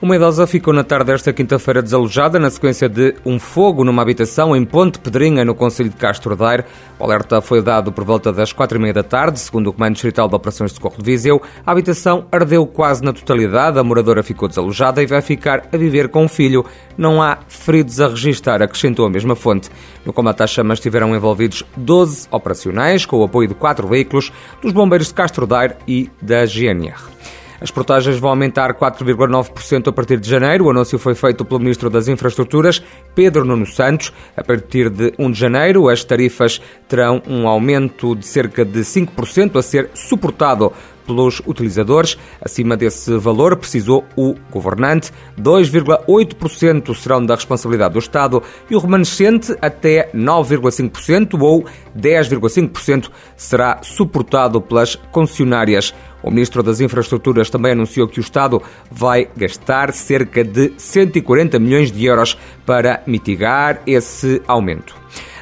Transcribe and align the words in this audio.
Uma 0.00 0.14
idosa 0.14 0.46
ficou 0.46 0.72
na 0.72 0.84
tarde 0.84 1.06
desta 1.06 1.32
quinta-feira 1.32 1.82
desalojada 1.82 2.38
na 2.38 2.48
sequência 2.48 2.88
de 2.88 3.16
um 3.26 3.36
fogo 3.36 3.82
numa 3.82 4.00
habitação 4.00 4.54
em 4.54 4.64
Ponte 4.64 4.96
Pedrinha, 5.00 5.44
no 5.44 5.56
Conselho 5.56 5.90
de 5.90 5.96
Castro 5.96 6.36
Daire. 6.36 6.64
O 7.00 7.04
alerta 7.04 7.40
foi 7.40 7.60
dado 7.60 7.90
por 7.90 8.04
volta 8.04 8.32
das 8.32 8.52
quatro 8.52 8.78
e 8.78 8.80
meia 8.80 8.94
da 8.94 9.02
tarde, 9.02 9.40
segundo 9.40 9.70
o 9.70 9.72
Comando 9.72 9.94
Distrital 9.94 10.28
de 10.28 10.36
Operações 10.36 10.70
de 10.70 10.76
Socorro 10.76 10.98
de 10.98 11.02
Viseu. 11.02 11.42
A 11.66 11.72
habitação 11.72 12.26
ardeu 12.30 12.64
quase 12.64 13.02
na 13.02 13.12
totalidade, 13.12 13.76
a 13.76 13.82
moradora 13.82 14.22
ficou 14.22 14.46
desalojada 14.46 15.02
e 15.02 15.06
vai 15.06 15.20
ficar 15.20 15.66
a 15.72 15.76
viver 15.76 16.08
com 16.10 16.24
o 16.24 16.28
filho. 16.28 16.64
Não 16.96 17.20
há 17.20 17.38
feridos 17.48 18.00
a 18.00 18.06
registrar, 18.06 18.62
acrescentou 18.62 19.04
a 19.04 19.10
mesma 19.10 19.34
fonte. 19.34 19.68
No 20.06 20.12
combate 20.12 20.44
às 20.44 20.50
chamas 20.50 20.78
estiveram 20.78 21.12
envolvidos 21.12 21.64
12 21.76 22.28
operacionais, 22.30 23.04
com 23.04 23.16
o 23.16 23.24
apoio 23.24 23.48
de 23.48 23.54
quatro 23.54 23.88
veículos 23.88 24.32
dos 24.62 24.70
bombeiros 24.70 25.08
de 25.08 25.14
Castro 25.14 25.44
Daire 25.44 25.74
e 25.88 26.08
da 26.22 26.46
GNR. 26.46 27.17
As 27.60 27.70
portagens 27.70 28.18
vão 28.18 28.30
aumentar 28.30 28.72
4,9% 28.74 29.88
a 29.88 29.92
partir 29.92 30.20
de 30.20 30.28
janeiro. 30.28 30.66
O 30.66 30.70
anúncio 30.70 30.98
foi 30.98 31.14
feito 31.14 31.44
pelo 31.44 31.60
Ministro 31.60 31.90
das 31.90 32.06
Infraestruturas, 32.06 32.82
Pedro 33.14 33.44
Nuno 33.44 33.66
Santos. 33.66 34.12
A 34.36 34.44
partir 34.44 34.88
de 34.90 35.12
1 35.18 35.30
de 35.30 35.38
janeiro, 35.38 35.88
as 35.88 36.04
tarifas 36.04 36.60
terão 36.86 37.20
um 37.26 37.48
aumento 37.48 38.14
de 38.14 38.24
cerca 38.24 38.64
de 38.64 38.80
5% 38.80 39.56
a 39.56 39.62
ser 39.62 39.90
suportado 39.92 40.72
pelos 41.08 41.40
utilizadores. 41.46 42.18
Acima 42.40 42.76
desse 42.76 43.16
valor, 43.16 43.56
precisou 43.56 44.04
o 44.14 44.34
governante. 44.50 45.10
2,8% 45.40 46.94
serão 46.94 47.24
da 47.24 47.34
responsabilidade 47.34 47.94
do 47.94 47.98
Estado 47.98 48.42
e 48.70 48.76
o 48.76 48.78
remanescente, 48.78 49.56
até 49.62 50.10
9,5% 50.14 51.40
ou 51.40 51.64
10,5%, 51.98 53.10
será 53.36 53.80
suportado 53.82 54.60
pelas 54.60 54.94
concessionárias. 55.10 55.94
O 56.22 56.30
Ministro 56.30 56.62
das 56.62 56.80
Infraestruturas 56.80 57.50
também 57.50 57.72
anunciou 57.72 58.06
que 58.08 58.18
o 58.18 58.20
Estado 58.20 58.62
vai 58.90 59.28
gastar 59.36 59.92
cerca 59.92 60.42
de 60.44 60.72
140 60.76 61.58
milhões 61.58 61.92
de 61.92 62.04
euros 62.04 62.36
para 62.66 63.02
mitigar 63.06 63.80
esse 63.86 64.42
aumento. 64.46 64.94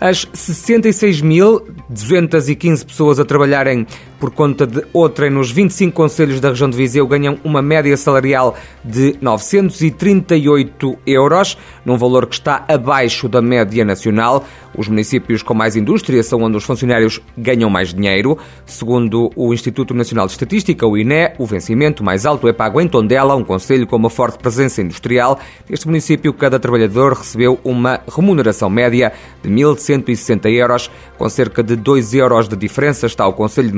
As 0.00 0.26
66.215 0.26 2.84
pessoas 2.84 3.20
a 3.20 3.24
trabalharem 3.24 3.86
por 4.22 4.30
conta 4.30 4.64
de 4.68 4.84
outrem 4.92 5.30
nos 5.32 5.50
25 5.50 5.92
conselhos 5.92 6.38
da 6.38 6.50
região 6.50 6.70
de 6.70 6.76
Viseu 6.76 7.04
ganham 7.08 7.40
uma 7.42 7.60
média 7.60 7.96
salarial 7.96 8.54
de 8.84 9.16
938 9.20 10.96
euros, 11.04 11.58
num 11.84 11.98
valor 11.98 12.26
que 12.26 12.36
está 12.36 12.64
abaixo 12.68 13.28
da 13.28 13.42
média 13.42 13.84
nacional. 13.84 14.44
Os 14.78 14.86
municípios 14.86 15.42
com 15.42 15.54
mais 15.54 15.74
indústria 15.74 16.22
são 16.22 16.40
onde 16.40 16.56
os 16.56 16.62
funcionários 16.62 17.20
ganham 17.36 17.68
mais 17.68 17.92
dinheiro. 17.92 18.38
Segundo 18.64 19.28
o 19.34 19.52
Instituto 19.52 19.92
Nacional 19.92 20.26
de 20.26 20.32
Estatística, 20.32 20.86
o 20.86 20.96
INE, 20.96 21.32
o 21.36 21.44
vencimento 21.44 22.04
mais 22.04 22.24
alto 22.24 22.46
é 22.46 22.52
pago 22.52 22.80
em 22.80 22.86
Tondela, 22.86 23.34
um 23.34 23.44
conselho 23.44 23.88
com 23.88 23.96
uma 23.96 24.08
forte 24.08 24.38
presença 24.38 24.80
industrial. 24.80 25.38
Neste 25.68 25.86
município, 25.86 26.32
cada 26.32 26.60
trabalhador 26.60 27.12
recebeu 27.14 27.58
uma 27.64 28.00
remuneração 28.08 28.70
média 28.70 29.12
de 29.42 29.50
1.160 29.50 30.48
euros, 30.52 30.88
com 31.18 31.28
cerca 31.28 31.60
de 31.60 31.74
2 31.74 32.14
euros 32.14 32.48
de 32.48 32.56
diferença 32.56 33.06
está 33.06 33.26
o 33.26 33.32
Conselho 33.32 33.68
de 33.68 33.76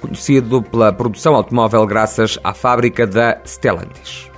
Conhecido 0.00 0.62
pela 0.62 0.92
produção 0.92 1.34
automóvel 1.34 1.86
graças 1.86 2.38
à 2.44 2.52
fábrica 2.52 3.06
da 3.06 3.38
Stellantis. 3.44 4.30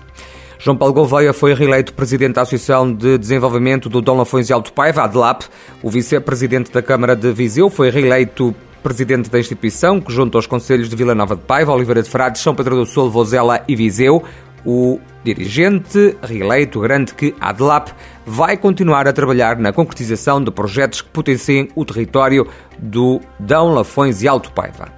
João 0.58 0.76
Paulo 0.76 0.94
Gouveia 0.94 1.32
foi 1.32 1.54
reeleito 1.54 1.92
presidente 1.92 2.34
da 2.34 2.42
Associação 2.42 2.92
de 2.92 3.18
Desenvolvimento 3.18 3.88
do 3.88 4.00
Dom 4.00 4.16
Lafões 4.16 4.48
e 4.48 4.52
Alto 4.52 4.72
Paiva, 4.72 5.02
ADLAP. 5.02 5.44
O 5.82 5.90
vice-presidente 5.90 6.72
da 6.72 6.82
Câmara 6.82 7.14
de 7.14 7.30
Viseu 7.32 7.68
foi 7.68 7.90
reeleito 7.90 8.54
presidente 8.82 9.28
da 9.28 9.38
instituição, 9.38 10.00
que 10.00 10.12
junto 10.12 10.38
aos 10.38 10.46
conselhos 10.46 10.88
de 10.88 10.96
Vila 10.96 11.14
Nova 11.14 11.36
de 11.36 11.42
Paiva, 11.42 11.72
Oliveira 11.72 12.02
de 12.02 12.08
Frades, 12.08 12.40
São 12.40 12.54
Pedro 12.54 12.76
do 12.76 12.86
Sul, 12.86 13.10
Vozela 13.10 13.62
e 13.68 13.74
Viseu, 13.74 14.22
o 14.64 15.00
dirigente 15.26 16.16
reeleito 16.22 16.78
garante 16.78 17.14
que 17.14 17.34
a 17.40 17.48
ADLAP 17.48 17.88
vai 18.24 18.56
continuar 18.56 19.08
a 19.08 19.12
trabalhar 19.12 19.58
na 19.58 19.72
concretização 19.72 20.42
de 20.42 20.52
projetos 20.52 21.02
que 21.02 21.08
potenciem 21.08 21.68
o 21.74 21.84
território 21.84 22.46
do 22.78 23.20
Dão, 23.38 23.74
Lafões 23.74 24.22
e 24.22 24.28
Alto 24.28 24.52
Paiva. 24.52 24.92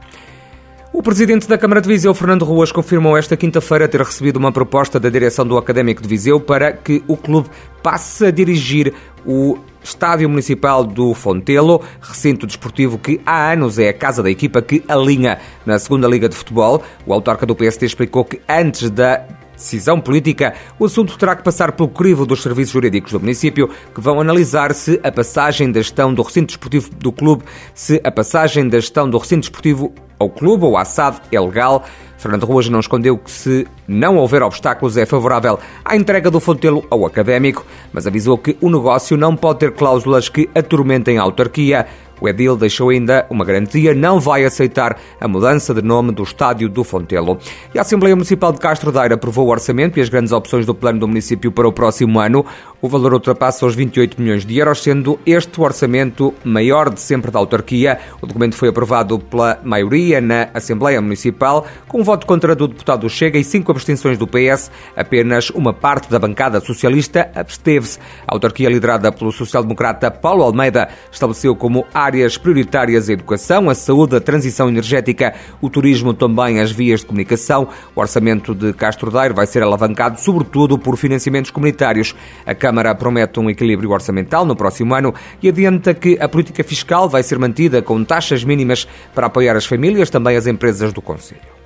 O 0.93 1.03
presidente 1.03 1.49
da 1.49 1.57
Câmara 1.57 1.81
de 1.81 1.89
Viseu, 1.89 2.13
Fernando 2.15 2.45
Ruas, 2.45 2.73
confirmou 2.73 3.17
esta 3.17 3.37
quinta-feira 3.37 3.89
ter 3.89 4.01
recebido 4.01 4.37
uma 4.37 4.53
proposta 4.53 4.99
da 4.99 5.09
direção 5.09 5.47
do 5.47 5.57
Académico 5.57 6.03
de 6.03 6.09
Viseu 6.09 6.41
para 6.41 6.73
que 6.73 7.03
o 7.07 7.17
clube 7.17 7.49
passe 7.83 8.27
a 8.27 8.31
dirigir 8.31 8.93
o 9.25 9.59
Estádio 9.83 10.29
Municipal 10.29 10.85
do 10.85 11.15
Fontelo, 11.15 11.83
recinto 12.01 12.47
desportivo 12.47 12.99
que 12.99 13.21
há 13.25 13.53
anos 13.53 13.79
é 13.79 13.89
a 13.89 13.93
casa 13.93 14.23
da 14.23 14.31
equipa 14.31 14.61
que 14.61 14.83
alinha 14.89 15.39
na 15.65 15.79
segunda 15.79 16.09
Liga 16.09 16.29
de 16.29 16.37
Futebol. 16.37 16.83
O 17.07 17.13
autarca 17.13 17.47
do 17.47 17.55
PSD 17.55 17.87
explicou 17.87 18.25
que 18.25 18.41
antes 18.49 18.91
da 18.91 19.25
decisão 19.59 20.01
política, 20.01 20.55
o 20.79 20.87
assunto 20.87 21.19
terá 21.19 21.37
que 21.37 21.43
passar 21.43 21.73
pelo 21.73 21.89
crivo 21.89 22.25
dos 22.25 22.43
serviços 22.43 22.73
jurídicos 22.73 23.13
do 23.13 23.21
município, 23.21 23.69
que 23.95 24.01
vão 24.01 24.21
analisar 24.21 24.73
se 24.73 24.99
a 25.03 25.13
passagem 25.13 25.71
da 25.71 25.81
gestão 25.81 26.15
do 26.15 26.23
recinto 26.23 26.47
desportivo 26.47 26.91
do 26.95 27.13
clube, 27.13 27.45
se 27.75 28.01
a 28.03 28.11
passagem 28.11 28.69
da 28.69 28.79
gestão 28.79 29.11
do 29.11 29.19
recinto 29.19 29.41
desportivo 29.41 29.93
ao 30.19 30.29
clube 30.29 30.65
ou 30.65 30.77
à 30.77 30.85
SAD 30.85 31.21
é 31.31 31.41
legal. 31.41 31.85
Fernando 32.17 32.45
Ruas 32.45 32.69
não 32.69 32.81
escondeu 32.81 33.17
que, 33.17 33.31
se 33.31 33.67
não 33.87 34.17
houver 34.17 34.43
obstáculos, 34.43 34.97
é 34.97 35.07
favorável 35.07 35.59
à 35.85 35.97
entrega 35.97 36.31
do 36.31 36.41
Fontelo 36.41 36.85
ao 36.91 37.07
académico, 37.07 37.65
mas 37.93 38.09
avisou 38.09 38.37
que 38.37 38.57
o 38.61 38.69
negócio 38.69 39.17
não 39.17 39.37
pode 39.37 39.61
ter 39.61 39.73
cláusulas 39.73 40.29
que 40.29 40.51
atormentem 40.55 41.19
a 41.19 41.23
autarquia. 41.23 41.87
O 42.21 42.29
Edil 42.29 42.57
deixou 42.57 42.91
ainda 42.91 43.27
uma 43.31 43.45
garantia, 43.45 43.95
não 43.95 44.21
vai 44.21 44.45
aceitar 44.45 44.99
a 45.21 45.29
mudança 45.29 45.75
de 45.75 45.83
nome 45.83 46.13
do 46.13 46.23
estádio 46.23 46.69
do 46.69 46.85
Fontelo. 46.85 47.39
E 47.75 47.79
a 47.79 47.83
Assembleia 47.83 48.15
Municipal 48.15 48.53
de 48.53 48.59
Castro 48.59 48.93
Daire 48.93 49.15
aprovou 49.15 49.47
o 49.47 49.51
orçamento 49.51 49.99
e 49.99 50.03
as 50.03 50.09
grandes 50.09 50.33
opções 50.33 50.67
do 50.67 50.75
plano 50.75 51.01
do 51.01 51.09
município 51.09 51.53
para 51.53 51.69
o 51.69 51.73
próximo 51.73 52.19
ano. 52.21 52.45
O 52.81 52.89
valor 52.89 53.13
ultrapassa 53.13 53.67
os 53.67 53.75
28 53.75 54.21
milhões 54.21 54.47
de 54.47 54.57
euros, 54.57 54.83
sendo 54.83 55.19
este 55.27 55.61
o 55.61 55.65
orçamento 55.65 56.33
maior 56.45 56.91
de 56.91 57.01
sempre 57.01 57.31
da 57.31 57.39
autarquia. 57.39 57.99
O 58.23 58.27
documento 58.27 58.55
foi 58.55 58.69
aprovado 58.69 59.19
pela 59.19 59.59
maioria 59.65 60.21
na 60.21 60.49
Assembleia 60.55 61.01
Municipal, 61.01 61.67
com 61.89 62.01
um 62.01 62.05
voto 62.05 62.27
contra 62.27 62.55
do 62.55 62.69
deputado 62.69 63.01
do 63.01 63.11
Chega 63.11 63.39
e 63.39 63.45
cinco 63.45 63.73
abstenções 63.73 64.17
do 64.17 64.27
PS. 64.27 64.71
Apenas 64.97 65.51
uma 65.51 65.73
parte 65.73 66.09
da 66.11 66.19
bancada 66.19 66.61
socialista 66.61 67.31
absteve-se. 67.35 67.99
A 68.27 68.35
autarquia 68.35 68.69
liderada 68.69 69.11
pelo 69.11 69.33
social-democrata 69.33 70.11
Paulo 70.11 70.43
Almeida 70.43 70.89
estabeleceu 71.11 71.57
como 71.57 71.87
áreas 72.09 72.39
prioritárias 72.39 73.09
a 73.09 73.13
educação, 73.13 73.69
a 73.69 73.75
saúde, 73.75 74.17
a 74.17 74.21
transição 74.21 74.69
energética, 74.69 75.35
o 75.61 75.69
turismo, 75.69 76.15
também 76.15 76.59
as 76.59 76.73
vias 76.73 77.01
de 77.01 77.07
comunicação. 77.07 77.69
O 77.95 78.01
orçamento 78.01 78.55
de 78.55 78.73
Castro 78.73 79.11
Daire 79.11 79.35
vai 79.35 79.47
ser 79.47 79.63
alavancado 79.63 80.19
sobretudo 80.19 80.79
por 80.79 80.97
financiamentos 80.97 81.51
comunitários. 81.51 82.15
A 82.47 82.55
Câmara 82.55 82.95
promete 82.95 83.39
um 83.39 83.51
equilíbrio 83.51 83.91
orçamental 83.91 84.47
no 84.47 84.57
próximo 84.57 84.95
ano 84.95 85.15
e 85.43 85.49
adianta 85.49 85.93
que 85.93 86.19
a 86.19 86.29
política 86.29 86.65
fiscal 86.65 87.09
vai 87.09 87.23
ser 87.23 87.39
mantida 87.39 87.83
com 87.83 88.03
taxas 88.03 88.43
mínimas 88.43 88.89
para 89.15 89.27
apoiar 89.27 89.55
as 89.55 89.67
famílias, 89.67 90.09
também 90.09 90.37
as 90.37 90.47
empresas 90.47 90.93
do 90.93 91.03
Conselho. 91.03 91.59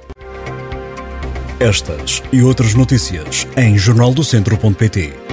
Estas 1.60 2.20
e 2.32 2.42
outras 2.42 2.74
notícias 2.74 3.46
em 3.56 3.78
jornaldocentro.pt 3.78 5.31